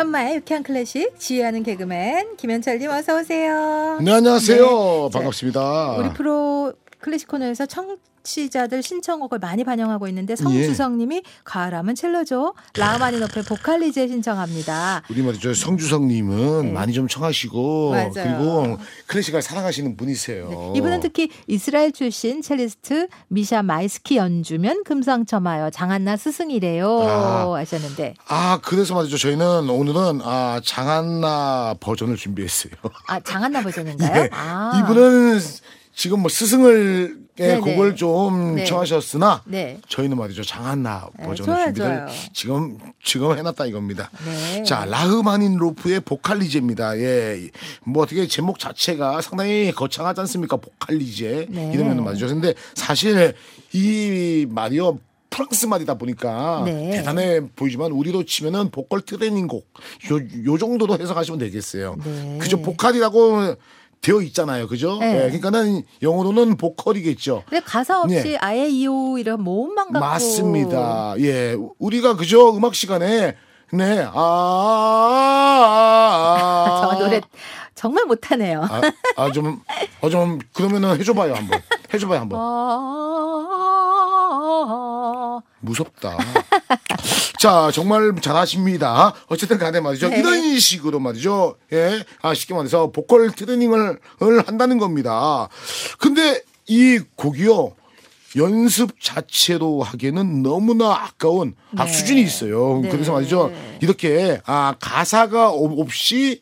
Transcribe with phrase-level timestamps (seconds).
[0.00, 3.98] 현마에의 유쾌한 클래식 지휘하는 개그맨 김현철님 어서 오세요.
[4.02, 5.08] 네 안녕하세요 네.
[5.12, 5.96] 반갑습니다.
[5.98, 10.10] 우리 프로 클래식 코너에서 청 취자들 신청곡을 많이 반영하고 예.
[10.10, 12.54] 있는데 성주성님이 가을하면 첼로죠.
[12.76, 15.02] 라흐마니노프의 보칼리제 신청합니다.
[15.10, 16.72] 우리 말이죠 성주성님은 네.
[16.72, 18.10] 많이 좀 청하시고 맞아요.
[18.14, 20.48] 그리고 클래식을 사랑하시는 분이세요.
[20.48, 27.54] 네, 이분은 특히 이스라엘 출신 첼리스트 미샤 마이스키 연주면 금상첨화여 장한나 스승이래요 아.
[27.56, 32.72] 하셨는데 아 그래서 말이죠 저희는 오늘은 아 장한나 버전을 준비했어요.
[33.06, 34.22] 아 장한나 버전인가요?
[34.22, 34.30] 예.
[34.32, 34.80] 아.
[34.82, 35.40] 이분은
[35.94, 37.60] 지금 뭐 스승을 의 네네.
[37.60, 38.64] 곡을 좀 네.
[38.64, 39.80] 청하셨으나 네.
[39.88, 42.08] 저희는 말이죠 장한나 네, 버전을 좋아요, 준비를 좋아요.
[42.34, 44.10] 지금 지금 해놨다 이겁니다.
[44.26, 44.62] 네.
[44.62, 46.98] 자 라흐마닌 로프의 보칼리제입니다.
[46.98, 47.48] 예,
[47.84, 50.58] 뭐 어떻게 제목 자체가 상당히 거창하지 않습니까?
[50.58, 51.72] 보칼리제 네.
[51.72, 52.26] 이러면 말이죠.
[52.26, 53.34] 근데 사실
[53.72, 54.98] 이 말이요.
[55.32, 56.90] 프랑스 말이다 보니까 네.
[56.90, 59.64] 대단해 보이지만 우리로 치면은 보컬 트레이닝 곡,
[60.10, 61.96] 요, 요 정도로 해석하시면 되겠어요.
[62.04, 62.38] 네.
[62.40, 62.60] 그죠?
[62.60, 63.54] 보컬이라고
[64.00, 64.66] 되어 있잖아요.
[64.66, 64.98] 그죠?
[64.98, 65.14] 네.
[65.14, 67.44] 예, 그러니까는 영어로는 보컬이겠죠.
[67.48, 68.38] 근데 가사 없이 네.
[68.40, 71.14] 아예 이오 이런 모음만 갖고 맞습니다.
[71.18, 71.56] 예.
[71.78, 72.56] 우리가 그죠?
[72.56, 73.36] 음악 시간에
[73.72, 74.02] 네.
[74.02, 74.10] 아,
[75.62, 77.20] 아, 아, 저 노래
[77.74, 78.62] 정말 못하네요.
[78.68, 78.80] 아,
[79.16, 79.62] 아, 좀,
[80.00, 81.62] 어, 좀, 그러면은 해줘봐요, 한번.
[81.94, 82.20] 해줘봐요, 어.
[82.20, 82.40] 한번.
[84.68, 86.18] 아, 무섭다.
[87.38, 89.14] 자, 정말 잘하십니다.
[89.28, 90.08] 어쨌든 간에 말이죠.
[90.08, 90.18] 네.
[90.18, 91.56] 이런 식으로 말이죠.
[91.72, 92.04] 예.
[92.22, 95.48] 아, 쉽게 말해서 보컬 트레이닝을 을 한다는 겁니다.
[95.98, 97.72] 근데 이 곡이요.
[98.36, 101.90] 연습 자체로 하기에는 너무나 아까운 아, 네.
[101.92, 102.78] 수준이 있어요.
[102.80, 102.88] 네.
[102.88, 103.50] 그래서 말이죠.
[103.80, 106.40] 이렇게 아, 가사가 없- 없이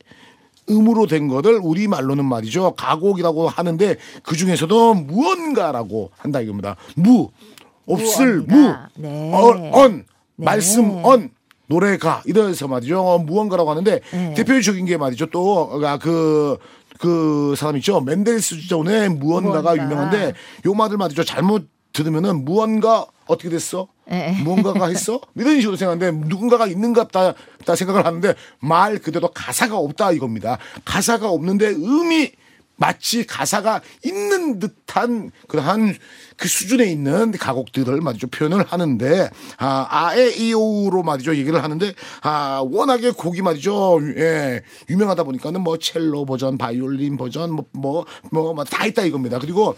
[0.68, 6.76] 음으로 된 거를 우리 말로는 말이죠 가곡이라고 하는데 그 중에서도 무언가라고 한다 이겁니다.
[6.94, 7.30] 무
[7.86, 8.54] 없을 무,
[8.96, 9.88] 무언가.
[9.88, 10.04] 네.
[10.38, 10.44] 네.
[10.44, 11.30] 말씀 언
[11.66, 14.34] 노래가 이래서 말이죠 어, 무언가라고 하는데 네.
[14.34, 16.58] 대표적인 게 말이죠 또그
[16.98, 19.84] 그 사람 있죠 맨델스존의 무언가가 무언가.
[19.84, 20.34] 유명한데
[20.66, 23.88] 요 말을 말이죠 잘못 들으면은 무언가 어떻게 됐어?
[24.08, 24.40] 네.
[24.42, 25.20] 무언가가 했어?
[25.34, 30.58] 이런 식으로 생각하는데 누군가가 있는 것 같다, 같다 생각을 하는데 말 그대로 가사가 없다 이겁니다.
[30.84, 32.32] 가사가 없는데 음이
[32.80, 35.96] 마치 가사가 있는 듯한 그러한
[36.36, 39.28] 그 수준에 있는 가곡들을 말이죠 표현을 하는데
[39.58, 46.24] 아 아에 이오로 말이죠 얘기를 하는데 아 워낙에 곡이 말이죠 예 유명하다 보니까는 뭐 첼로
[46.24, 49.74] 버전 바이올린 버전 뭐 뭐 뭐 다 있다 이겁니다 그리고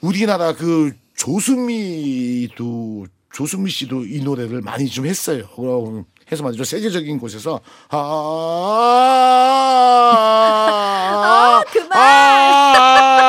[0.00, 5.44] 우리나라 그 조수미도 조수미 씨도 이 노래를 많이 좀 했어요.
[5.54, 7.60] 그럼 해서 말이죠 세계적인 곳에서
[10.32, 11.90] 아, 그만!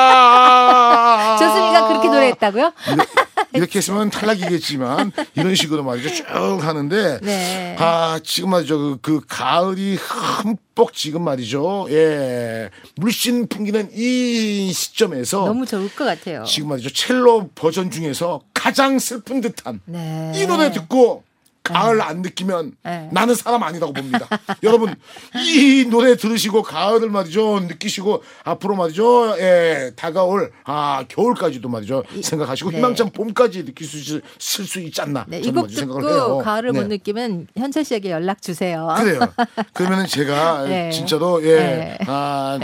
[0.02, 2.72] 아, 조수미가 그렇게 노래 했다고요?
[3.54, 7.76] 이렇게 했으면 탈락이겠지만 이런 식으로 말이죠 쭉 하는데 네.
[7.78, 15.66] 아 지금 말이죠 그, 그 가을이 흠뻑 지금 말이죠 예 물씬 풍기는 이 시점에서 너무
[15.66, 16.44] 좋을 것 같아요.
[16.44, 20.32] 지금 말이죠 첼로 버전 중에서 가장 슬픈 듯한 네.
[20.34, 21.24] 이 노래 듣고
[21.62, 23.08] 가을 안 느끼면 네.
[23.12, 24.26] 나는 사람 아니라고 봅니다.
[24.62, 24.94] 여러분
[25.36, 32.76] 이 노래 들으시고 가을을 말이죠 느끼시고 앞으로 말이죠 예 다가올 아 겨울까지도 말이죠 생각하시고 네.
[32.78, 36.40] 희망찬 봄까지 느낄 수 있을 수 있지 않나 네, 이곡 듣고 해요.
[36.44, 36.80] 가을을 네.
[36.80, 38.92] 못 느끼면 현철 씨에게 연락 주세요.
[38.98, 39.20] 그래요.
[39.72, 40.90] 그러면은 제가 네.
[40.90, 41.56] 진짜로 예.
[41.56, 41.98] 네.
[42.06, 42.58] 아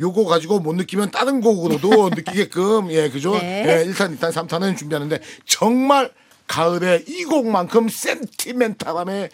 [0.00, 3.32] 요거 가지고 못 느끼면 다른 곡으로도 느끼게끔 예 그죠?
[3.38, 3.64] 네.
[3.66, 6.10] 예 1탄 2탄 3탄은 준비하는데 정말
[6.46, 9.30] 가을에 이 곡만큼 센티멘탈함에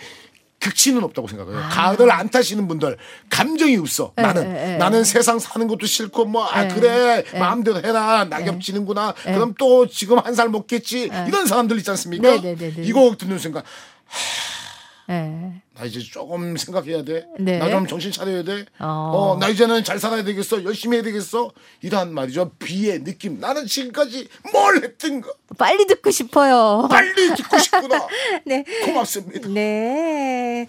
[0.60, 1.58] 극치는 없다고 생각해요.
[1.70, 2.98] 가을을 안 타시는 분들
[3.30, 4.12] 감정이 없어.
[4.14, 4.76] 네, 나는 네, 네.
[4.76, 6.74] 나는 세상 사는 것도 싫고 뭐아 네.
[6.74, 7.38] 그래 네.
[7.38, 9.14] 마음대로 해라 낙엽 지는구나.
[9.24, 12.34] 그럼 또 지금 한 살 먹겠지 이런 사람들 있지 않습니까?
[12.34, 13.62] 이 곡 듣는 순간
[15.08, 15.62] 네.
[15.74, 17.26] 나 이제 조금 생각해야 돼.
[17.40, 17.58] 네.
[17.58, 18.64] 나좀 정신 차려야 돼.
[18.78, 18.86] 어.
[19.34, 19.38] 어.
[19.40, 20.62] 나 이제는 잘 살아야 되겠어.
[20.62, 21.50] 열심히 해야 되겠어.
[21.82, 22.50] 이러한 말이죠.
[22.60, 23.40] 비의 느낌.
[23.40, 25.28] 나는 지금까지 뭘 했든가.
[25.58, 26.88] 빨리 듣고 싶어요.
[26.90, 28.06] 빨리 듣고 싶구나.
[28.46, 28.64] 네.
[28.84, 29.48] 고맙습니다.
[29.48, 30.66] 네.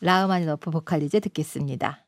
[0.00, 2.04] 라흐마니노프 보칼리제 듣겠습니다.